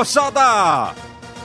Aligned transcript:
Moçada? 0.00 0.92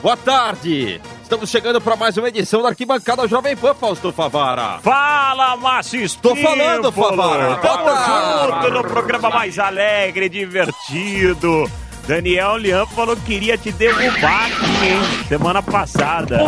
Boa 0.02 0.14
tarde. 0.14 1.00
Estamos 1.22 1.48
chegando 1.48 1.80
para 1.80 1.96
mais 1.96 2.18
uma 2.18 2.28
edição 2.28 2.60
da 2.60 2.68
Arquibancada 2.68 3.26
Jovem 3.26 3.56
Pan, 3.56 3.72
Fausto 3.72 4.12
Favara. 4.12 4.78
Fala, 4.82 5.56
Márcio 5.56 6.06
Tô 6.20 6.36
falando, 6.36 6.92
Favara. 6.92 7.56
Tamo 7.56 7.84
tarde. 7.84 8.52
junto 8.66 8.70
no 8.74 8.84
programa 8.84 9.30
mais 9.30 9.58
alegre, 9.58 10.28
divertido. 10.28 11.64
Daniel 12.06 12.58
Lian 12.58 12.84
falou 12.84 13.16
que 13.16 13.22
queria 13.22 13.56
te 13.56 13.72
derrubar 13.72 14.44
aqui, 14.44 14.86
hein? 14.86 15.24
Semana 15.28 15.62
passada. 15.62 16.40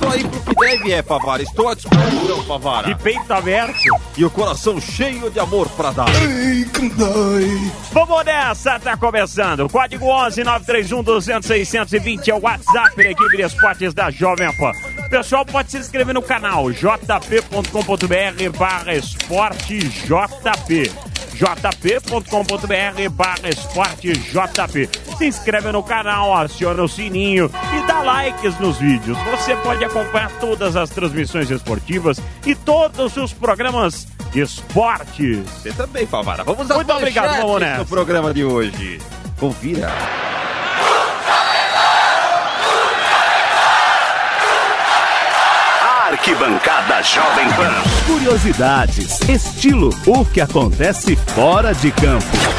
Tô 0.00 0.08
aí 0.08 0.24
pro 0.24 0.40
que 0.40 0.54
deve 0.56 0.92
é, 0.94 1.00
Favara. 1.00 1.42
Estou 1.44 1.68
à 1.68 1.74
disposição, 1.76 2.40
De 2.40 2.46
Favara. 2.48 2.96
peito 2.96 3.32
aberto. 3.32 3.78
E 4.16 4.24
o 4.24 4.30
coração 4.30 4.80
cheio 4.80 5.28
de 5.28 5.40
amor 5.40 5.68
para 5.70 5.90
dar. 5.90 6.06
Vamos 7.92 8.24
nessa, 8.24 8.78
tá 8.78 8.96
começando. 8.96 9.68
Código 9.68 10.06
11 10.06 10.44
931 10.44 11.02
200 11.02 11.46
620 11.46 12.30
é 12.30 12.34
o 12.34 12.40
WhatsApp 12.40 12.96
da 12.96 13.10
equipe 13.10 13.36
de 13.36 13.42
esportes 13.42 13.92
da 13.92 14.10
Jovem 14.10 14.54
Pan. 14.56 14.70
O 15.04 15.08
pessoal 15.08 15.44
pode 15.44 15.70
se 15.72 15.78
inscrever 15.78 16.14
no 16.14 16.22
canal 16.22 16.70
jp.com.br 16.70 18.58
barra 18.58 18.94
esporte 18.94 19.78
jp 19.78 20.92
jp.com.br 21.34 23.08
barra 23.10 23.48
esporte 23.48 24.12
jp 24.12 24.88
Se 25.18 25.26
inscreve 25.26 25.72
no 25.72 25.82
canal, 25.82 26.34
aciona 26.34 26.82
o 26.82 26.88
sininho 26.88 27.50
e 27.76 27.86
dá 27.86 28.00
likes 28.02 28.58
nos 28.58 28.78
vídeos. 28.78 29.16
Você 29.30 29.54
pode 29.56 29.84
acompanhar 29.84 30.30
todas 30.40 30.76
as 30.76 30.90
transmissões 30.90 31.50
esportivas 31.50 32.20
e 32.46 32.54
todos 32.54 33.16
os 33.16 33.32
programas 33.32 34.06
de 34.32 34.40
esportes. 34.40 35.38
Você 35.62 35.72
também, 35.72 36.06
Favara. 36.06 36.44
Vamos 36.44 36.70
às 36.70 36.76
Muito 36.76 36.92
obrigado, 36.92 37.36
vamos 37.40 37.60
nessa. 37.60 37.78
no 37.78 37.86
programa 37.86 38.32
de 38.32 38.44
hoje. 38.44 39.00
Confira. 39.38 39.92
Arquibancada 46.24 47.02
Jovem 47.02 47.46
Pan. 47.52 47.70
Curiosidades, 48.06 49.20
estilo, 49.28 49.90
o 50.06 50.24
que 50.24 50.40
acontece 50.40 51.16
fora 51.16 51.74
de 51.74 51.90
campo. 51.90 52.53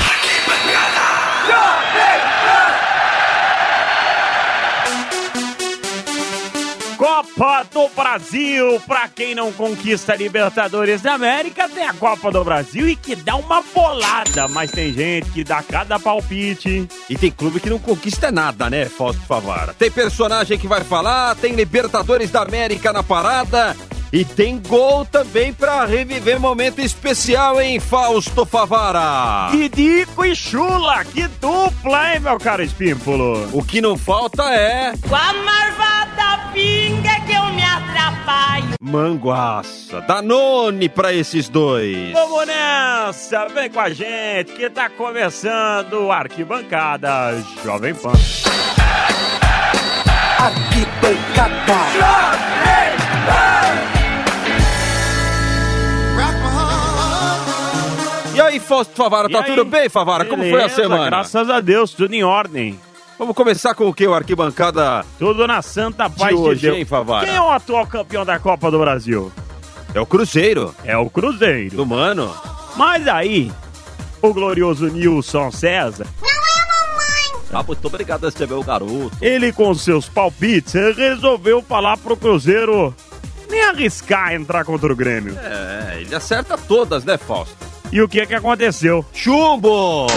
Copa 7.35 7.65
do 7.69 7.89
Brasil. 7.89 8.81
Pra 8.87 9.09
quem 9.09 9.35
não 9.35 9.51
conquista 9.51 10.13
a 10.13 10.15
Libertadores 10.15 11.01
da 11.01 11.13
América, 11.15 11.67
tem 11.67 11.85
a 11.85 11.93
Copa 11.93 12.31
do 12.31 12.43
Brasil 12.43 12.87
e 12.87 12.95
que 12.95 13.13
dá 13.15 13.35
uma 13.35 13.61
bolada. 13.61 14.47
Mas 14.47 14.71
tem 14.71 14.93
gente 14.93 15.29
que 15.31 15.43
dá 15.43 15.61
cada 15.61 15.99
palpite. 15.99 16.87
E 17.09 17.17
tem 17.17 17.29
clube 17.29 17.59
que 17.59 17.69
não 17.69 17.77
conquista 17.77 18.31
nada, 18.31 18.69
né, 18.69 18.85
Fausto 18.85 19.21
Favara? 19.23 19.73
Tem 19.73 19.91
personagem 19.91 20.57
que 20.57 20.67
vai 20.67 20.81
falar, 20.81 21.35
tem 21.35 21.53
Libertadores 21.53 22.31
da 22.31 22.41
América 22.41 22.93
na 22.93 23.03
parada 23.03 23.75
e 24.13 24.23
tem 24.23 24.57
gol 24.59 25.03
também 25.03 25.51
pra 25.51 25.83
reviver 25.83 26.39
momento 26.39 26.79
especial, 26.79 27.59
hein, 27.59 27.81
Fausto 27.81 28.45
Favara? 28.45 29.51
Didico 29.51 30.23
e 30.23 30.33
Chula, 30.33 31.03
que 31.03 31.27
dupla, 31.27 32.13
hein, 32.13 32.21
meu 32.21 32.39
caro 32.39 32.63
Espímpolo? 32.63 33.49
O 33.51 33.61
que 33.61 33.81
não 33.81 33.97
falta 33.97 34.43
é 34.43 34.93
Com 35.07 35.15
a 35.15 35.33
marvada 35.33 36.05
me 36.55 36.84
atrapalho. 37.75 38.75
manguaça, 38.81 40.01
Danone 40.01 40.87
pra 40.89 41.13
esses 41.13 41.49
dois. 41.49 42.11
Vamos 42.13 42.45
nessa, 42.47 43.47
vem 43.47 43.69
com 43.69 43.79
a 43.79 43.89
gente 43.89 44.53
que 44.53 44.69
tá 44.69 44.89
começando 44.89 45.93
o 46.05 46.11
Arquibancada 46.11 47.43
Jovem 47.63 47.93
Pan. 47.93 48.13
E 58.33 58.41
aí, 58.41 58.59
Fausto 58.59 58.93
Favara, 58.93 59.29
tá 59.29 59.39
aí? 59.39 59.45
tudo 59.45 59.63
bem, 59.63 59.87
Favara? 59.87 60.25
Como 60.25 60.41
foi 60.43 60.49
a 60.51 60.57
Beleza, 60.57 60.75
semana? 60.75 61.05
Graças 61.05 61.49
a 61.49 61.61
Deus, 61.61 61.93
tudo 61.93 62.13
em 62.13 62.23
ordem. 62.23 62.77
Vamos 63.17 63.35
começar 63.35 63.73
com 63.73 63.87
o 63.87 63.93
que? 63.93 64.05
O 64.05 64.13
arquibancada 64.13 65.05
Tudo 65.17 65.47
na 65.47 65.61
santa 65.61 66.09
paz 66.09 66.35
de, 66.35 66.41
hoje, 66.41 66.61
Deus. 66.63 66.77
hein, 66.77 66.85
Favara? 66.85 67.25
Quem 67.25 67.35
é 67.35 67.41
o 67.41 67.49
atual 67.49 67.87
campeão 67.87 68.25
da 68.25 68.37
Copa 68.39 68.69
do 68.69 68.79
Brasil? 68.79 69.31
é 69.93 69.99
o 70.01 70.05
Cruzeiro, 70.05 70.75
É 70.83 70.97
o 70.97 71.09
Cruzeiro. 71.09 71.77
do 71.77 71.85
Mano. 71.85 72.35
Mas 72.75 73.07
aí, 73.07 73.49
o 74.21 74.33
glorioso 74.33 74.87
Nilson 74.87 75.49
César, 75.51 76.05
Ah, 77.53 77.63
muito 77.63 77.87
obrigado, 77.87 78.27
esse 78.27 78.43
é 78.43 78.47
meu 78.47 78.61
garoto. 78.61 79.11
ele 79.21 79.53
com 79.53 79.73
seus 79.73 80.09
palpites 80.09 80.73
resolveu 80.97 81.61
falar 81.61 81.95
pro 81.95 82.17
Cruzeiro 82.17 82.93
nem 83.49 83.63
arriscar 83.63 84.33
entrar 84.33 84.65
contra 84.65 84.91
o 84.91 84.95
Grêmio. 84.95 85.37
É, 85.41 85.99
ele 86.01 86.13
acerta 86.13 86.57
todas, 86.57 87.05
né, 87.05 87.17
Fausto? 87.17 87.55
E 87.93 88.01
o 88.01 88.09
que 88.09 88.25
que 88.25 88.33
aconteceu? 88.35 89.05
Chumbo! 89.13 90.07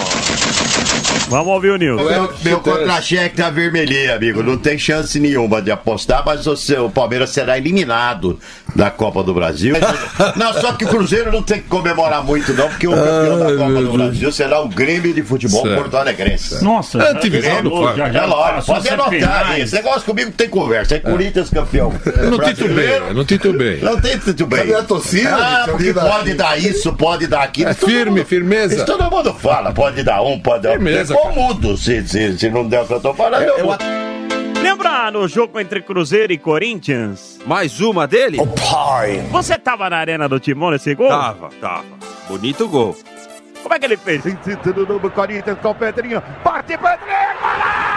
Vamos 1.29 1.49
ouvir 1.49 1.71
o 1.71 1.77
Nilson. 1.77 2.05
Meu, 2.05 2.33
meu 2.43 2.61
contra-cheque 2.61 3.37
tá 3.37 3.51
vermelhinho, 3.51 4.15
amigo. 4.15 4.43
Não 4.43 4.57
tem 4.57 4.79
chance 4.79 5.21
nenhuma 5.21 5.61
de 5.61 5.71
apostar, 5.71 6.23
mas 6.25 6.47
o, 6.47 6.57
seu, 6.57 6.87
o 6.87 6.91
Palmeiras 6.91 7.31
será 7.31 7.59
eliminado 7.59 8.39
da 8.75 8.91
Copa 8.91 9.23
do 9.23 9.35
Brasil. 9.35 9.75
Não, 10.37 10.53
só 10.55 10.73
que 10.73 10.85
o 10.85 10.89
Cruzeiro 10.89 11.31
não 11.31 11.43
tem 11.43 11.59
que 11.61 11.69
comemorar 11.69 12.23
muito, 12.25 12.53
não, 12.53 12.69
porque 12.69 12.87
o 12.87 12.93
campeão 12.93 13.39
da 13.39 13.57
Copa 13.57 13.83
do 13.83 13.93
Brasil 13.93 14.33
será 14.33 14.61
o 14.61 14.69
Grêmio 14.69 15.13
de 15.13 15.23
Futebol 15.23 15.63
Certo. 15.63 15.77
Porto 15.81 15.97
Alegrense. 15.97 16.63
Nossa, 16.63 16.99
É 16.99 17.11
antivisão 17.11 17.63
do 17.63 17.71
Flávio. 17.77 18.05
É 18.05 18.27
lógico, 18.27 18.67
pode 18.67 18.89
anotar 18.89 19.51
aí. 19.51 19.63
Esse 19.63 19.75
negócio 19.75 20.03
comigo 20.03 20.31
tem 20.33 20.49
conversa. 20.49 20.97
É 20.97 20.99
Corinthians 21.01 21.51
campeão. 21.51 21.93
Eu 22.05 22.31
não 22.31 22.37
brasileiro. 22.39 22.55
titubei, 22.55 22.99
eu 23.09 23.15
não 23.15 23.25
titubei. 23.25 23.81
Não 23.81 24.01
tem 24.01 24.19
bem. 24.47 24.59
Cadê 24.59 24.75
a 24.75 24.83
torcida, 24.83 25.35
Ah, 25.37 25.65
porque 25.71 25.93
pode 25.93 26.35
dar 26.35 26.59
isso, 26.59 26.93
pode 26.93 27.27
dar 27.27 27.43
aquilo. 27.43 27.71
É 27.71 27.75
firme, 27.75 28.19
mundo- 28.21 28.27
firmeza. 28.27 28.75
Isso 28.77 28.87
todo 28.87 29.11
mundo 29.11 29.33
fala. 29.35 29.73
Pode 29.73 30.03
dar 30.03 30.23
um, 30.23 30.38
pode 30.39 30.63
dar 30.63 30.73
Firmeza, 30.73 31.15
outro. 31.15 31.29
cara. 31.29 31.35
Igual 31.41 31.55
mudo, 31.55 31.77
se, 31.77 32.07
se, 32.09 32.39
se 32.39 32.51
não 32.51 32.67
der 32.69 32.85
pra 32.85 33.01
eu 33.03 33.15
falar. 33.15 33.43
Eu- 33.43 33.59
eu- 33.59 33.69
lembra 34.63 35.11
no 35.11 35.27
jogo 35.29 35.59
entre 35.61 35.81
Cruzeiro 35.83 36.33
e 36.33 36.39
Corinthians? 36.39 37.39
Mais 37.47 37.81
uma 37.81 38.07
dele? 38.07 38.39
Você 39.31 39.59
tava 39.59 39.89
na 39.91 39.97
arena 39.99 40.29
do 40.29 40.39
Timão 40.41 40.71
nesse 40.71 40.95
gol? 40.95 41.09
Tava, 41.09 41.51
tava. 41.61 41.85
Bonito 42.29 42.69
gol. 42.69 42.97
Como 43.63 43.75
é 43.75 43.79
que 43.79 43.85
ele 43.87 43.97
fez? 43.97 44.23
Corinthians 45.15 45.59
com 45.61 45.71
o 45.71 45.75
Pedrinho. 45.75 46.23
Bate, 46.45 46.77
Pedrinho! 46.79 47.88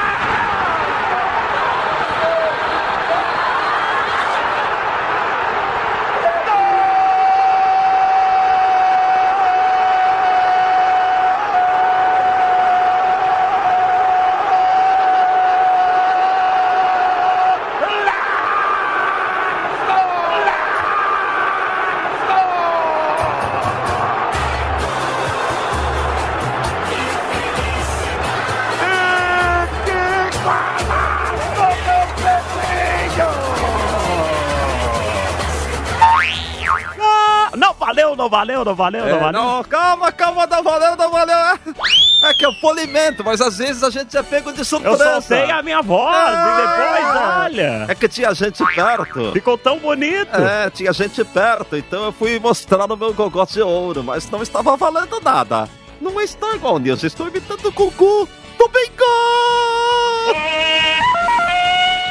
Não 38.21 38.29
valeu, 38.29 38.63
não 38.63 38.75
valeu, 38.75 39.01
não 39.06 39.09
valeu, 39.09 39.09
não 39.09 39.15
É, 39.18 39.19
valeu. 39.19 39.41
não, 39.41 39.63
calma, 39.63 40.12
calma, 40.12 40.45
não 40.47 40.63
valeu, 40.63 40.95
não 40.95 41.09
valeu. 41.12 41.35
É, 41.35 42.29
é 42.29 42.33
que 42.35 42.45
é 42.45 42.47
o 42.50 42.53
polimento, 42.62 43.23
mas 43.23 43.41
às 43.41 43.57
vezes 43.57 43.81
a 43.83 43.89
gente 43.89 44.15
é 44.15 44.21
pego 44.21 44.51
de 44.53 44.59
Eu 44.59 44.65
surpresa. 44.65 45.21
soltei 45.21 45.50
a 45.50 45.63
minha 45.63 45.81
voz 45.81 46.15
e 46.15 46.56
depois, 46.56 47.15
olha, 47.44 47.85
É 47.89 47.95
que 47.95 48.07
tinha 48.07 48.33
gente 48.35 48.63
perto. 48.75 49.31
ficou 49.33 49.57
tão 49.57 49.79
bonito. 49.79 50.35
É, 50.35 50.69
tinha 50.69 50.94
gente 50.94 51.23
perto, 51.25 51.75
então 51.75 52.03
eu 52.06 52.12
fui 52.12 52.39
mostrar 52.39 52.85
o 52.91 52.95
meu 52.95 53.13
gogote 53.13 53.53
de 53.53 53.62
ouro, 53.62 54.03
mas 54.03 54.29
não 54.29 54.41
estava 54.44 54.77
valendo 54.77 55.19
nada. 55.21 55.67
Não 56.00 56.19
está 56.21 56.56
igual 56.56 56.77
Nilson, 56.79 57.07
estou 57.07 57.27
imitando 57.27 57.65
o 57.67 57.71
Gugu 57.71 58.27
do 58.57 58.67
Bengol! 58.69 60.35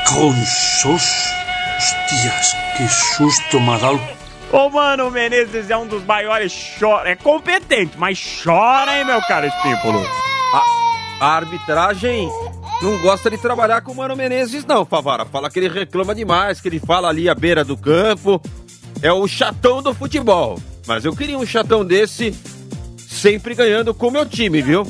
Consos. 0.09 1.31
Hostias, 1.81 2.55
que 2.77 2.87
susto 2.89 3.59
me 3.61 3.71
ha 3.75 3.79
dado. 3.79 4.01
Ô, 4.53 4.69
mano, 4.69 5.09
o 5.09 5.11
Menezes 5.11 5.71
é 5.71 5.77
um 5.77 5.87
dos 5.87 6.05
maiores 6.05 6.53
chora. 6.79 7.11
É 7.11 7.17
competente, 7.17 7.93
mas 7.97 8.19
chora, 8.43 8.99
hein, 8.99 9.05
meu 9.05 9.21
caro 9.23 9.47
Espímpolo? 9.47 10.05
A 11.21 11.37
arbitragem 11.37 12.29
não 12.83 12.99
gosta 12.99 13.31
de 13.31 13.39
trabalhar 13.39 13.83
com 13.83 13.93
o 13.93 13.97
Mano 13.97 14.17
Menezes, 14.17 14.65
não, 14.65 14.85
Favara. 14.85 15.25
Fala 15.27 15.51
que 15.51 15.59
ele 15.59 15.69
reclama 15.69 16.15
demais, 16.15 16.61
que 16.61 16.69
ele 16.69 16.81
fala 16.81 17.09
ali 17.09 17.29
à 17.29 17.35
beira 17.35 17.63
do 17.63 17.77
campo. 17.77 18.41
É 19.03 19.13
o 19.13 19.27
chatão 19.29 19.83
do 19.83 19.95
futebol. 19.95 20.59
Mas 20.87 21.05
eu 21.05 21.15
queria 21.15 21.39
um 21.39 21.47
chatão 21.47 21.85
desse 21.85 22.35
sempre 22.97 23.55
ganhando 23.55 23.95
com 23.95 24.09
o 24.09 24.11
meu 24.11 24.27
time, 24.27 24.63
viu? 24.63 24.87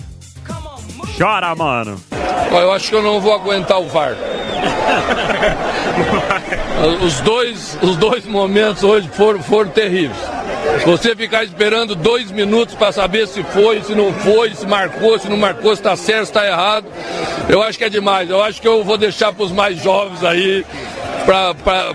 Chora, 1.19 1.55
mano. 1.55 2.01
Eu 2.51 2.73
acho 2.73 2.89
que 2.89 2.95
eu 2.95 3.03
não 3.03 3.21
vou 3.21 3.35
aguentar 3.35 3.81
o 3.81 3.89
VAR. 3.89 4.15
Os 7.05 7.21
dois, 7.21 7.79
os 7.82 7.97
dois 7.97 8.25
momentos 8.25 8.82
hoje 8.82 9.09
foram, 9.09 9.43
foram 9.43 9.71
terríveis. 9.71 10.19
Você 10.87 11.15
ficar 11.15 11.44
esperando 11.44 11.94
dois 11.94 12.31
minutos 12.31 12.75
para 12.75 12.91
saber 12.93 13.27
se 13.27 13.43
foi, 13.43 13.82
se 13.82 13.94
não 13.94 14.12
foi, 14.12 14.55
se 14.55 14.67
marcou, 14.67 15.19
se 15.19 15.29
não 15.29 15.37
marcou, 15.37 15.75
se 15.75 15.81
está 15.82 15.94
certo, 15.97 16.27
se 16.27 16.31
está 16.31 16.47
errado. 16.47 16.87
Eu 17.49 17.62
acho 17.62 17.77
que 17.77 17.85
é 17.85 17.88
demais. 17.88 18.31
Eu 18.31 18.43
acho 18.43 18.61
que 18.61 18.69
eu 18.69 18.82
vou 18.82 18.97
deixar 18.97 19.32
para 19.32 19.44
os 19.44 19.53
mais 19.53 19.82
jovens 19.82 20.25
aí 20.25 20.65
para 21.25 21.93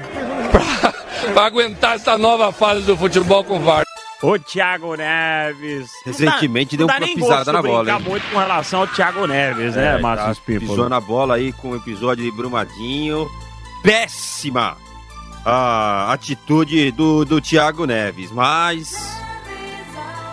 aguentar 1.45 1.95
essa 1.95 2.17
nova 2.17 2.51
fase 2.51 2.81
do 2.81 2.95
futebol 2.95 3.43
com 3.43 3.59
VAR. 3.59 3.83
O 4.21 4.39
Thiago 4.39 4.95
Neves. 4.95 5.89
Recentemente 6.05 6.77
Não 6.77 6.87
deu 6.87 6.99
dá 6.99 7.05
uma 7.05 7.15
pisada 7.15 7.51
na 7.51 7.61
bola, 7.61 7.91
hein? 7.91 7.99
muito 8.07 8.23
com 8.31 8.39
relação 8.39 8.81
ao 8.81 8.87
Thiago 8.87 9.27
Neves, 9.27 9.75
né, 9.75 9.97
É, 9.97 10.01
Márcio 10.01 10.35
tá? 10.35 10.41
Pisou 10.45 10.89
na 10.89 10.99
bola 10.99 11.35
aí 11.35 11.51
com 11.53 11.71
o 11.71 11.75
episódio 11.75 12.23
de 12.23 12.31
Brumadinho. 12.31 13.29
Péssima 13.85 14.77
a 15.45 16.11
atitude 16.11 16.89
do, 16.91 17.23
do 17.23 17.39
Thiago 17.39 17.85
Neves, 17.85 18.31
mas 18.31 19.15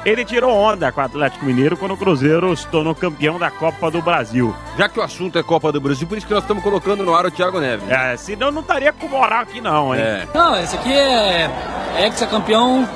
Ele 0.06 0.24
tirou 0.24 0.50
onda 0.50 0.90
com 0.90 1.02
o 1.02 1.04
Atlético 1.04 1.44
Mineiro 1.44 1.76
quando 1.76 1.92
o 1.92 1.96
Cruzeiro 1.98 2.56
se 2.56 2.66
tornou 2.68 2.94
campeão 2.94 3.38
da 3.38 3.50
Copa 3.50 3.90
do 3.90 4.00
Brasil. 4.00 4.56
já 4.78 4.88
que 4.88 4.98
o 4.98 5.02
assunto 5.02 5.38
é 5.38 5.42
Copa 5.42 5.70
do 5.70 5.82
Brasil, 5.82 6.06
por 6.06 6.16
isso 6.16 6.26
que 6.26 6.32
nós 6.32 6.42
estamos 6.42 6.62
colocando 6.62 7.04
no 7.04 7.14
ar 7.14 7.26
o 7.26 7.30
Thiago 7.30 7.60
Neves. 7.60 7.86
É, 7.90 8.16
senão 8.16 8.50
não 8.50 8.62
estaria 8.62 8.90
com 8.90 9.06
moral 9.06 9.42
aqui 9.42 9.60
não, 9.60 9.94
hein? 9.94 10.00
É. 10.00 10.28
Não, 10.32 10.58
esse 10.58 10.74
aqui 10.74 10.92
é 10.94 11.50
ex-campeão 11.98 12.88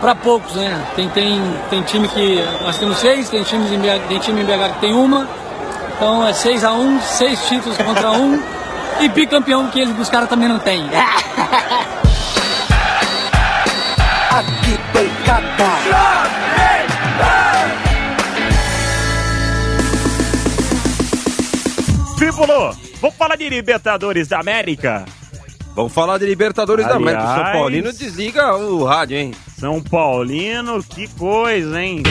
para 0.00 0.14
poucos, 0.14 0.54
né? 0.54 0.86
Tem, 0.96 1.06
tem, 1.10 1.38
tem 1.68 1.82
time 1.82 2.08
que 2.08 2.42
nós 2.62 2.78
temos 2.78 2.96
seis, 2.96 3.28
tem, 3.28 3.42
times 3.42 3.70
em 3.70 3.78
BH, 3.78 4.08
tem 4.08 4.18
time 4.20 4.40
em 4.40 4.44
BH 4.46 4.72
que 4.74 4.80
tem 4.80 4.94
uma. 4.94 5.28
Então 5.94 6.26
é 6.26 6.32
6 6.32 6.64
a 6.64 6.72
1 6.72 7.00
seis 7.02 7.46
títulos 7.46 7.76
contra 7.76 8.10
um. 8.12 8.42
E 9.00 9.08
bicampeão 9.08 9.68
que 9.70 9.80
eles, 9.80 9.96
os 9.98 10.08
caras 10.08 10.28
também 10.28 10.48
não 10.48 10.58
têm. 10.58 10.84
Aqui 14.30 14.78
tem 14.92 15.08
Pípolo, 22.18 22.76
vamos 23.00 23.16
falar 23.16 23.36
de 23.36 23.48
Libertadores 23.48 24.28
da 24.28 24.40
América? 24.40 25.04
Vamos 25.74 25.92
falar 25.92 26.18
de 26.18 26.26
Libertadores 26.26 26.86
da 26.86 26.96
América. 26.96 27.22
São 27.22 27.34
Aliás- 27.34 27.56
Paulino 27.56 27.92
desliga 27.92 28.56
o 28.56 28.84
rádio, 28.84 29.16
hein? 29.16 29.32
São 29.58 29.80
Paulino, 29.80 30.82
que 30.82 31.06
coisa, 31.14 31.80
hein? 31.80 32.02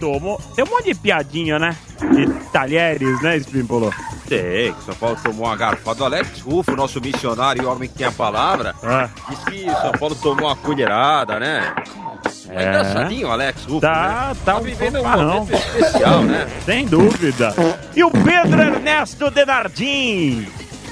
Tomou. 0.00 0.40
Tem 0.56 0.64
um 0.64 0.68
monte 0.68 0.86
de 0.86 0.94
piadinha, 0.94 1.58
né? 1.58 1.76
De 2.00 2.26
talheres, 2.50 3.20
né, 3.22 3.36
Spímpolo? 3.38 3.92
Tem, 4.26 4.72
que 4.72 4.84
São 4.84 4.94
Paulo 4.94 5.18
tomou 5.22 5.46
uma 5.46 5.56
garfada. 5.56 6.02
O 6.02 6.06
Alex 6.06 6.40
Rufo, 6.40 6.74
nosso 6.74 7.00
missionário 7.00 7.62
e 7.62 7.66
homem 7.66 7.88
que 7.88 7.96
tem 7.98 8.06
a 8.06 8.12
palavra, 8.12 8.74
Ah, 8.82 9.08
disse 9.28 9.44
que 9.44 9.70
o 9.70 9.80
São 9.80 9.92
Paulo 9.92 10.14
tomou 10.14 10.46
uma 10.46 10.56
colherada, 10.56 11.38
né? 11.38 11.74
É, 12.48 12.62
É. 12.64 12.68
engraçadinho 12.68 13.30
Alex 13.30 13.64
Rufo, 13.64 13.80
Tá, 13.80 14.28
né? 14.32 14.36
tá 14.44 14.56
um 14.56 14.62
vivendo 14.62 15.00
um 15.00 15.04
momento 15.08 15.52
especial, 15.54 16.22
né? 16.22 16.48
sem 16.64 16.86
dúvida. 16.86 17.54
E 17.94 18.02
o 18.02 18.10
Pedro 18.10 18.60
Ernesto 18.60 19.30
Denardim, 19.30 20.46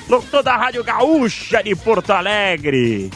locutor 0.08 0.42
da 0.42 0.56
Rádio 0.56 0.84
Gaúcha 0.84 1.62
de 1.62 1.74
Porto 1.74 2.10
Alegre. 2.12 3.10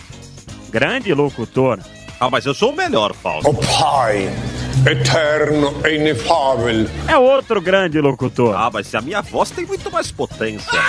Grande 0.70 1.12
locutor. 1.12 1.78
Ah, 2.18 2.30
mas 2.30 2.46
eu 2.46 2.54
sou 2.54 2.70
o 2.70 2.76
melhor, 2.76 3.12
Fausto. 3.14 3.50
O 3.50 3.54
Pai, 3.54 4.32
eterno 4.86 5.74
e 5.86 5.96
inefável. 5.96 6.86
É 7.08 7.16
outro 7.16 7.60
grande 7.60 8.00
locutor. 8.00 8.54
Ah, 8.56 8.70
mas 8.72 8.94
a 8.94 9.00
minha 9.00 9.22
voz 9.22 9.50
tem 9.50 9.64
muito 9.66 9.90
mais 9.90 10.10
potência. 10.10 10.80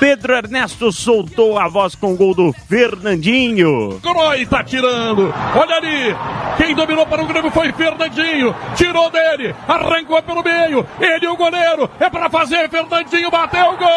Pedro 0.00 0.32
Ernesto 0.32 0.92
soltou 0.92 1.58
a 1.58 1.66
voz 1.66 1.96
com 1.96 2.12
o 2.12 2.16
gol 2.16 2.32
do 2.32 2.52
Fernandinho. 2.68 3.98
Groy 4.00 4.46
tá 4.46 4.62
tirando. 4.62 5.34
Olha 5.56 5.76
ali. 5.76 6.16
Quem 6.56 6.74
dominou 6.74 7.04
para 7.04 7.22
o 7.22 7.26
Grêmio 7.26 7.50
foi 7.50 7.72
Fernandinho. 7.72 8.54
Tirou 8.76 9.10
dele. 9.10 9.54
Arrancou 9.66 10.22
pelo 10.22 10.42
meio. 10.44 10.86
Ele 11.00 11.26
o 11.26 11.36
goleiro. 11.36 11.90
É 11.98 12.08
para 12.08 12.30
fazer. 12.30 12.70
Fernandinho 12.70 13.28
bateu. 13.28 13.76
Gol! 13.76 13.88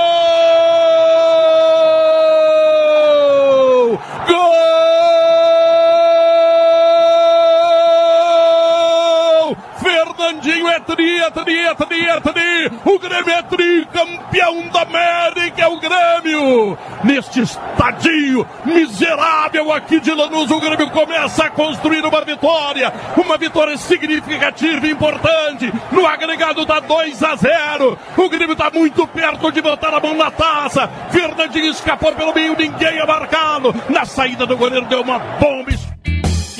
Tri, 11.29 11.75
tri, 11.75 11.75
tri, 11.75 12.07
é 12.07 12.19
tri. 12.19 12.71
O 12.85 13.00
Grêmio 13.00 13.33
é 13.33 13.41
tri, 13.44 13.85
campeão 13.85 14.68
da 14.69 14.81
América, 14.81 15.62
é 15.62 15.68
o 15.68 15.79
Grêmio. 15.79 16.77
Neste 17.03 17.41
estadio 17.41 18.47
miserável 18.65 19.71
aqui 19.71 20.00
de 20.00 20.12
Lanús, 20.12 20.50
o 20.50 20.59
Grêmio 20.59 20.89
começa 20.91 21.45
a 21.45 21.50
construir 21.50 22.03
uma 22.06 22.23
vitória. 22.23 22.94
Uma 23.18 23.38
vitória 23.38 23.77
significativa 23.77 24.88
e 24.88 24.91
importante. 24.91 25.71
No 25.91 26.06
agregado 26.06 26.65
dá 26.65 26.79
2 26.79 27.23
a 27.23 27.35
0. 27.35 28.00
O 28.18 28.29
Grêmio 28.29 28.53
está 28.53 28.69
muito 28.69 29.06
perto 29.07 29.51
de 29.51 29.62
botar 29.62 29.94
a 29.94 30.00
mão 30.00 30.15
na 30.15 30.31
taça. 30.31 30.88
Fernandinho 31.12 31.71
escapou 31.71 32.13
pelo 32.13 32.33
meio, 32.33 32.56
ninguém 32.57 32.97
é 33.00 33.06
marcado. 33.06 33.73
Na 33.89 34.06
saída 34.06 34.45
do 34.45 34.57
goleiro 34.57 34.85
deu 34.85 35.01
uma 35.01 35.19
bomba. 35.19 35.90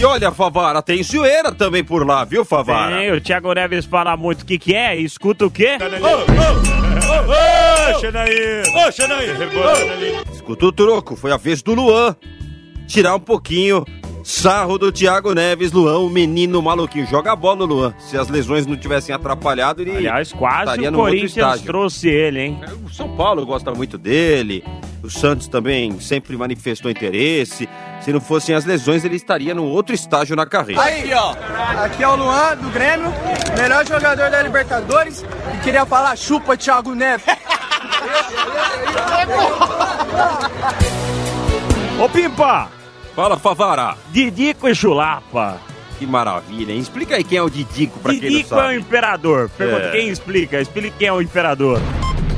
E 0.02 0.04
olha, 0.04 0.32
Favara, 0.32 0.82
tem 0.82 1.04
zoeira 1.04 1.52
também 1.52 1.84
por 1.84 2.04
lá, 2.08 2.26
viu, 2.26 2.44
Favara? 2.44 2.98
Tem, 2.98 3.12
o 3.12 3.22
Thiago 3.22 3.54
Neves 3.54 3.86
fala 3.86 4.18
muito 4.18 4.42
o 4.42 4.46
que, 4.46 4.58
que 4.58 4.74
é, 4.74 4.96
escuta 4.96 5.46
o 5.46 5.52
quê? 5.52 5.78
Escuta 10.34 10.66
o 10.66 10.72
troco, 10.72 11.16
foi 11.16 11.32
a 11.32 11.38
vez 11.38 11.62
do 11.62 11.76
Luan 11.76 12.16
tirar 12.88 13.14
um 13.14 13.20
pouquinho 13.20 13.86
sarro 14.24 14.80
do 14.80 14.92
Thiago 14.92 15.36
Neves. 15.36 15.72
Luan, 15.72 16.00
o 16.00 16.10
menino 16.10 16.60
maluquinho, 16.64 17.06
joga 17.06 17.34
a 17.34 17.36
bola, 17.36 17.64
Luan. 17.64 17.94
Se 18.00 18.18
as 18.18 18.28
lesões 18.28 18.66
não 18.66 18.76
tivessem 18.76 19.14
atrapalhado, 19.14 19.84
ele 19.84 19.98
Aliás, 19.98 20.34
quase 20.34 20.62
estaria 20.62 20.90
o 20.90 20.94
Corinthians 20.94 21.62
trouxe 21.62 22.10
ele, 22.10 22.40
hein? 22.40 22.60
O 22.84 22.90
São 22.90 23.16
Paulo 23.16 23.46
gosta 23.46 23.72
muito 23.72 24.00
dele. 24.00 24.64
O 25.04 25.10
Santos 25.10 25.48
também 25.48 26.00
sempre 26.00 26.38
manifestou 26.38 26.90
interesse. 26.92 27.68
Se 28.02 28.14
não 28.14 28.22
fossem 28.22 28.54
as 28.54 28.66
lesões, 28.66 29.04
ele 29.04 29.16
estaria 29.16 29.54
no 29.56 29.64
outro 29.66 29.96
estágio 29.96 30.36
na 30.36 30.46
carreira. 30.46 30.82
Aí, 30.82 31.12
ó. 31.14 31.36
Aqui 31.84 32.04
é 32.04 32.08
o 32.08 32.16
Luan, 32.16 32.56
do 32.58 32.70
Grêmio, 32.70 33.12
melhor 33.58 33.86
jogador 33.86 34.30
da 34.30 34.42
Libertadores. 34.42 35.24
E 35.56 35.58
queria 35.64 35.86
falar, 35.86 36.16
chupa, 36.16 36.56
Thiago 36.56 36.94
Neves. 36.94 37.26
Ô 42.00 42.10
Pimpa, 42.10 42.70
Fala, 43.16 43.38
Favara. 43.38 43.96
Didico 44.12 44.68
e 44.70 44.74
Chulapa. 44.76 45.58
Que 46.00 46.06
maravilha, 46.08 46.72
hein? 46.74 46.80
Explica 46.80 47.16
aí 47.16 47.24
quem 47.24 47.38
é 47.38 47.42
o 47.44 47.50
Didico, 47.50 48.00
pra 48.00 48.12
quem 48.14 48.22
não 48.22 48.30
Didico 48.30 48.56
é 48.56 48.58
o 48.58 48.62
sabe. 48.62 48.76
imperador. 48.78 49.50
Pergunta 49.56 49.84
É. 49.88 49.92
quem 49.92 50.10
explica. 50.10 50.60
Explica 50.62 50.96
quem 50.98 51.08
é 51.08 51.14
o 51.14 51.22
imperador. 51.22 51.80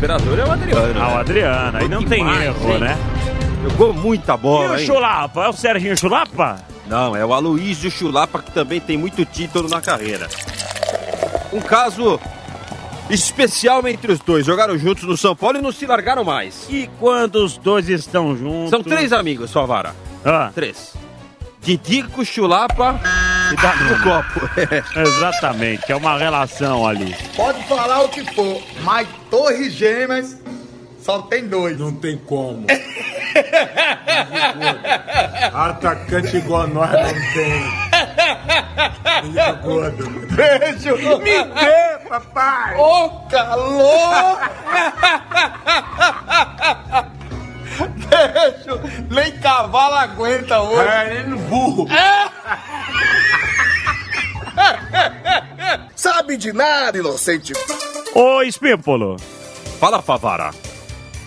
O 0.03 0.05
imperador 0.05 0.37
é 0.37 0.43
o 0.43 0.51
Adriano. 0.51 1.01
Ah, 1.01 1.07
o 1.07 1.11
né? 1.13 1.19
Adriano. 1.21 1.77
Aí 1.77 1.87
não 1.87 2.03
tem 2.03 2.17
Demais, 2.25 2.43
erro, 2.43 2.73
hein? 2.73 2.79
né? 2.81 2.97
Jogou 3.63 3.93
muita 3.93 4.33
E 4.33 4.37
bola, 4.37 4.73
o 4.73 4.77
hein? 4.77 4.85
Chulapa? 4.85 5.45
É 5.45 5.47
o 5.47 5.53
Serginho 5.53 5.97
Chulapa? 5.97 6.57
Não, 6.85 7.15
é 7.15 7.25
o 7.25 7.33
Aloysio 7.33 7.89
Chulapa 7.89 8.41
que 8.41 8.51
também 8.51 8.81
tem 8.81 8.97
muito 8.97 9.23
título 9.23 9.69
na 9.69 9.79
carreira. 9.79 10.27
Um 11.53 11.61
caso 11.61 12.19
especial 13.09 13.87
entre 13.87 14.11
os 14.11 14.19
dois. 14.19 14.45
Jogaram 14.45 14.77
juntos 14.77 15.05
no 15.05 15.15
São 15.15 15.33
Paulo 15.37 15.59
e 15.59 15.61
não 15.61 15.71
se 15.71 15.85
largaram 15.85 16.25
mais. 16.25 16.67
E 16.69 16.89
quando 16.99 17.35
os 17.35 17.55
dois 17.57 17.87
estão 17.87 18.35
juntos... 18.35 18.71
São 18.71 18.83
três 18.83 19.13
amigos, 19.13 19.53
Favara. 19.53 19.95
Ah, 20.25 20.51
Três. 20.53 20.95
Didico, 21.61 22.25
Chulapa 22.25 22.99
e 23.53 23.55
dá 23.55 23.75
no 23.75 24.01
copo. 24.01 24.49
Exatamente, 24.99 25.91
é 25.91 25.95
uma 25.95 26.17
relação 26.17 26.87
ali. 26.87 27.15
Pode 27.35 27.63
falar 27.65 28.01
o 28.01 28.09
que 28.09 28.25
for, 28.33 28.61
mas 28.83 29.07
Torres 29.29 29.73
Gêmeas 29.73 30.37
só 31.01 31.21
tem 31.23 31.47
dois. 31.47 31.77
Não 31.77 31.93
tem 31.93 32.17
como. 32.17 32.65
Atacante 35.53 36.37
igual 36.37 36.61
a 36.63 36.67
nós 36.67 36.91
não 36.91 37.13
tem. 37.33 37.63
Beijo! 40.33 40.95
Me 41.19 41.43
dê, 41.43 42.09
papai! 42.09 42.75
Ô, 42.77 43.09
calor! 43.29 44.39
Beijo! 48.09 48.79
Nem 49.09 49.31
cavalo 49.39 49.95
aguenta 49.95 50.61
hoje. 50.61 50.89
É, 50.89 51.15
ele 51.15 51.27
no 51.29 51.37
burro. 51.37 51.87
Sabe 55.95 56.37
de 56.37 56.51
nada, 56.53 56.97
inocente. 56.97 57.53
Ô, 58.13 58.41
Espímpolo, 58.41 59.17
Fala, 59.79 60.01
Favara. 60.01 60.51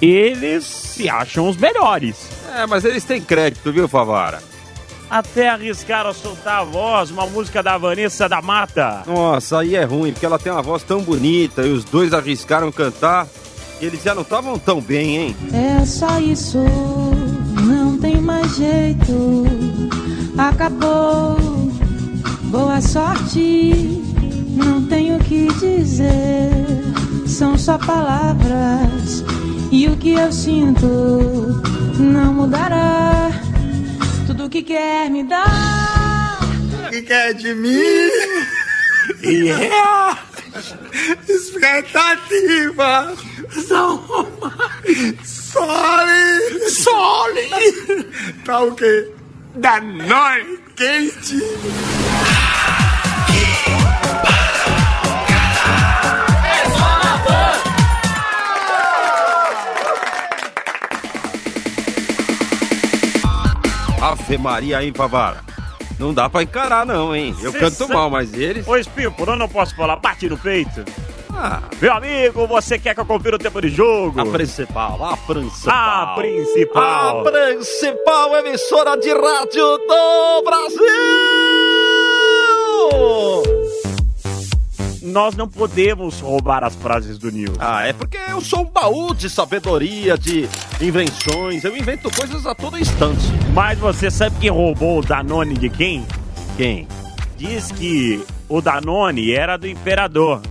eles 0.01 0.65
se 0.65 1.09
acham 1.09 1.49
os 1.49 1.57
melhores. 1.57 2.17
É, 2.55 2.67
mas 2.67 2.85
eles 2.85 3.05
têm 3.05 3.21
crédito, 3.21 3.73
viu, 3.73 3.89
Favara? 3.89 4.43
até 5.09 5.49
arriscaram 5.49 6.13
soltar 6.13 6.63
a 6.63 6.65
voz, 6.65 7.13
uma 7.13 7.27
música 7.27 7.63
da 7.63 7.79
Vanessa 7.79 8.29
da 8.29 8.43
Mata. 8.43 9.05
Nossa, 9.07 9.61
aí 9.61 9.77
é 9.77 9.85
ruim, 9.85 10.11
porque 10.13 10.27
ela 10.27 10.37
tem 10.37 10.51
uma 10.51 10.63
voz 10.63 10.83
tão 10.83 11.01
bonita 11.01 11.63
e 11.63 11.71
os 11.71 11.85
dois 11.85 12.13
arriscaram 12.13 12.73
cantar. 12.73 13.29
E 13.81 13.87
eles 13.87 14.03
já 14.03 14.17
não 14.17 14.23
estavam 14.23 14.59
tão 14.59 14.81
bem, 14.81 15.17
hein? 15.17 15.37
É 15.53 15.85
só 15.87 16.19
isso, 16.19 16.59
não 17.63 17.97
tem 17.99 18.17
mais 18.21 18.57
jeito. 18.57 19.45
Acabou, 20.37 21.37
boa 22.47 22.81
sorte, 22.81 24.03
não 24.57 24.87
tenho 24.87 25.17
o 25.17 25.25
que 25.25 25.49
dizer. 25.55 26.51
São 27.27 27.59
só 27.59 27.77
palavras 27.79 29.25
e 29.71 29.89
o 29.89 29.97
que 29.97 30.13
eu 30.13 30.33
sinto 30.33 31.63
não 31.99 32.33
mudará. 32.33 33.31
Tudo 34.27 34.49
que 34.49 34.63
quer 34.63 35.11
me 35.11 35.25
dar, 35.25 36.39
O 36.87 36.91
que 36.91 37.03
quer 37.03 37.35
de 37.35 37.55
mim? 37.55 37.71
E 39.23 39.49
é 39.51 40.17
expectativa 41.29 43.15
são 43.51 44.03
sole, 45.25 46.71
sole, 46.71 48.05
tá 48.45 48.61
o 48.63 48.75
quê? 48.75 49.13
Danone 49.55 50.59
quente. 50.77 51.41
Ave 64.27 64.39
Maria, 64.39 64.83
hein, 64.83 64.93
Pavara? 64.93 65.39
Não 65.99 66.13
dá 66.13 66.29
pra 66.29 66.43
encarar, 66.43 66.85
não, 66.85 67.15
hein? 67.15 67.35
Eu 67.41 67.53
Cê 67.53 67.61
canto 67.61 67.77
sabe- 67.77 67.95
mal, 67.95 68.11
mas 68.11 68.35
eles. 68.35 68.67
Ô, 68.67 68.77
Espímpolo, 68.77 69.33
eu 69.33 69.37
não 69.37 69.49
posso 69.49 69.75
falar, 69.77 69.97
bate 69.97 70.29
no 70.29 70.37
peito. 70.37 70.85
Ah. 71.33 71.63
Meu 71.81 71.93
amigo, 71.93 72.47
você 72.47 72.79
quer 72.79 72.95
que 72.95 73.01
eu 73.01 73.07
confira 73.07 73.37
o 73.37 73.39
tempo 73.39 73.61
de 73.61 73.69
jogo? 73.69 74.19
A 74.21 74.27
principal, 74.27 75.05
a 75.05 75.17
principal. 75.17 75.75
A 75.75 76.15
principal. 76.17 77.21
A 77.21 77.31
principal 77.31 78.37
emissora 78.39 78.97
de 78.97 79.11
rádio 79.13 79.79
do 79.79 80.43
Brasil! 80.45 81.46
Nós 85.17 85.35
não 85.35 85.49
podemos 85.49 86.21
roubar 86.21 86.63
as 86.63 86.75
frases 86.75 87.17
do 87.17 87.33
Nil. 87.33 87.55
Ah, 87.59 87.87
é 87.87 87.95
porque 87.95 88.19
eu 88.29 88.39
sou 88.39 88.61
um 88.61 88.67
baú 88.67 89.15
de 89.15 89.31
sabedoria, 89.31 90.19
de 90.19 90.47
invenções. 90.79 91.65
Eu 91.65 91.75
invento 91.75 92.11
coisas 92.15 92.45
a 92.45 92.55
todo 92.55 92.79
instante. 92.79 93.23
Mas 93.55 93.79
você 93.79 94.11
sabe 94.11 94.37
quem 94.39 94.51
roubou 94.51 94.99
o 94.99 95.03
Danone 95.03 95.55
de 95.55 95.71
quem? 95.71 96.07
Quem? 96.59 96.87
Diz 97.35 97.73
que 97.73 98.23
o 98.47 98.61
Danone 98.61 99.33
era 99.33 99.57
do 99.57 99.67
imperador. 99.67 100.43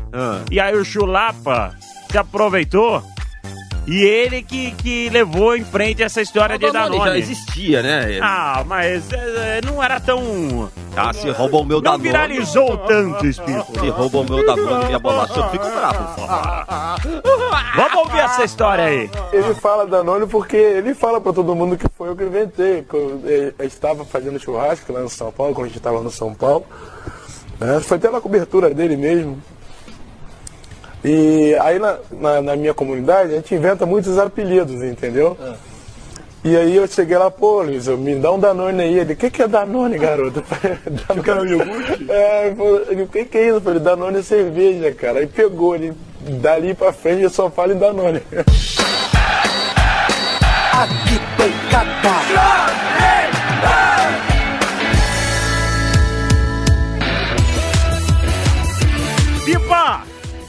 E 0.50 0.60
aí 0.60 0.76
o 0.76 0.84
Chulapa 0.84 1.76
se 2.10 2.18
aproveitou 2.18 3.04
e 3.88 4.04
ele 4.04 4.42
que, 4.42 4.72
que 4.72 5.10
levou 5.10 5.56
em 5.56 5.64
frente 5.64 6.02
essa 6.02 6.22
história 6.22 6.58
de 6.58 6.66
Danone 6.72 6.98
Danone. 6.98 7.12
já 7.12 7.18
existia, 7.18 7.84
né? 7.84 8.20
Ah, 8.22 8.64
mas 8.66 9.12
é, 9.14 9.58
é, 9.58 9.62
não 9.66 9.82
era 9.84 10.00
tão. 10.00 10.70
Ah, 10.98 11.14
se 11.14 11.30
roubam 11.30 11.62
o 11.62 11.66
meu 11.66 11.78
Não 11.78 11.84
Danone. 11.84 12.04
viralizou 12.04 12.78
tanto, 12.80 13.26
Espírito. 13.28 13.80
Se 13.80 13.90
roubam 13.90 14.22
o 14.22 14.30
meu 14.30 14.46
Danone 14.46 14.84
e 14.84 14.88
minha 14.88 15.00
bolacha, 15.00 15.40
eu 15.40 15.50
fico 15.50 15.70
bravo, 15.70 16.04
por 16.16 16.26
favor. 16.28 16.66
Vamos 17.76 17.96
ouvir 17.98 18.20
essa 18.20 18.44
história 18.44 18.86
aí. 18.86 19.10
Ele 19.34 19.54
fala 19.56 19.86
Danone 19.86 20.26
porque 20.28 20.56
ele 20.56 20.94
fala 20.96 21.20
pra 21.22 21.34
todo 21.34 21.54
mundo 21.56 21.78
que 21.78 21.86
foi 21.98 22.10
eu 22.10 22.16
que 22.16 22.24
inventei. 22.24 22.84
que 22.84 22.94
eu, 22.96 23.22
eh, 23.26 23.54
eu 23.60 23.66
estava 23.68 24.04
fazendo 24.06 24.40
churrasco 24.40 24.92
lá 24.94 25.02
no 25.02 25.10
São 25.10 25.32
Paulo, 25.32 25.54
quando 25.54 25.66
a 25.66 25.68
gente 25.68 25.78
estava 25.78 26.02
no 26.02 26.10
São 26.10 26.34
Paulo. 26.34 26.66
né? 27.60 27.80
Foi 27.82 27.98
até 27.98 28.10
na 28.10 28.22
cobertura 28.22 28.70
dele 28.74 28.96
mesmo. 28.98 29.38
E 31.08 31.56
aí 31.62 31.78
na, 31.78 31.98
na, 32.12 32.42
na 32.42 32.56
minha 32.56 32.74
comunidade 32.74 33.32
a 33.32 33.36
gente 33.36 33.54
inventa 33.54 33.86
muitos 33.86 34.18
apelidos, 34.18 34.82
entendeu? 34.84 35.38
E 36.44 36.56
aí 36.56 36.76
eu 36.76 36.88
cheguei 36.88 37.18
lá, 37.18 37.30
pô, 37.32 37.62
Luiz, 37.62 37.88
eu- 37.88 37.98
me 37.98 38.16
dá 38.16 38.32
um 38.32 38.40
Danone 38.40 38.82
aí. 38.82 39.00
Ele, 39.00 39.14
o 39.14 39.16
que, 39.16 39.30
que 39.32 39.42
é 39.44 39.48
Danone, 39.48 39.98
garoto? 39.98 40.44
Eu 41.16 41.24
quero 41.24 41.42
um 41.42 41.46
iogurte? 41.46 42.06
É, 42.10 42.54
ele 42.90 43.04
o 43.04 43.08
que, 43.08 43.26
que 43.26 43.38
é 43.38 43.48
isso? 43.48 43.56
Eu 43.58 43.62
falei, 43.62 43.80
Danone 43.80 44.20
é 44.20 44.22
cerveja, 44.22 44.92
cara. 44.94 45.20
Aí 45.20 45.28
pegou, 45.28 45.74
ele, 45.76 45.94
dali 46.22 46.74
pra 46.76 46.94
frente 46.94 47.24
eu 47.24 47.30
só 47.32 47.50
falo 47.50 47.72
em 47.74 47.78
Danone. 47.80 48.20
Pipa! 48.20 48.46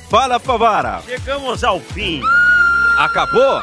Fala, 0.08 0.38
Pavara. 0.38 1.02
Chegamos 1.04 1.64
ao 1.64 1.80
fim. 1.80 2.20
Acabou? 2.96 3.60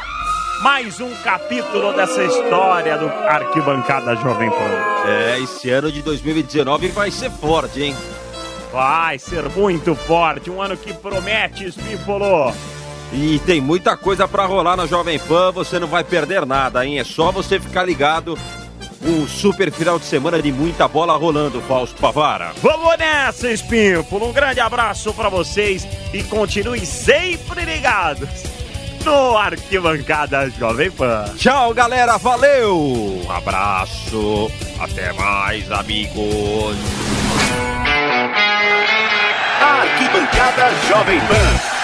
Mais 0.62 1.00
um 1.00 1.10
capítulo 1.24 1.94
dessa 1.94 2.22
história 2.24 2.98
do 2.98 3.08
Arquibancada 3.08 4.16
Jovem 4.18 4.50
Pan. 4.50 5.08
É, 5.08 5.40
esse 5.40 5.70
ano 5.70 5.90
de 5.90 6.02
2019 6.02 6.90
vai 6.90 7.12
ser 7.12 7.32
forte, 7.32 7.82
hein? 7.82 7.96
Vai 8.74 9.20
ser 9.20 9.48
muito 9.50 9.96
forte, 9.96 10.50
um 10.50 10.62
ano 10.62 10.76
que 10.76 10.94
promete, 10.94 11.66
Espímpolo. 11.66 12.54
E 13.14 13.40
tem 13.40 13.62
muita 13.62 13.96
coisa 13.96 14.28
pra 14.28 14.46
rolar 14.46 14.76
na 14.76 14.86
Jovem 14.86 15.20
Pan, 15.20 15.52
você 15.52 15.80
não 15.80 15.88
vai 15.88 16.04
perder 16.04 16.46
nada, 16.46 16.86
hein? 16.86 17.00
É 17.00 17.04
só 17.04 17.32
você 17.32 17.60
ficar 17.60 17.84
ligado. 17.84 18.38
Um 19.06 19.28
super 19.28 19.72
final 19.72 20.00
de 20.00 20.06
semana 20.06 20.42
de 20.42 20.52
muita 20.52 20.88
bola 20.88 21.18
rolando, 21.18 21.62
Fausto 21.64 22.00
Pavara. 22.00 22.54
Vamos 22.62 22.98
nessa, 22.98 23.52
Espímpolo. 23.52 24.30
Um 24.30 24.34
grande 24.34 24.62
abraço 24.62 25.14
pra 25.14 25.28
vocês 25.28 25.86
e 26.14 26.24
continuem 26.24 26.86
sempre 26.86 27.66
ligados 27.66 28.30
no 29.04 29.38
Arquibancada 29.38 30.50
Jovem 30.52 30.90
Pan. 30.90 31.26
Tchau, 31.38 31.74
galera, 31.74 32.18
valeu! 32.18 32.78
Um 33.26 33.30
abraço, 33.30 34.50
até 34.80 35.12
mais, 35.12 35.70
amigos. 35.70 36.78
Arquibancada 39.62 40.72
Jovem 40.88 41.20
Pan. 41.22 41.83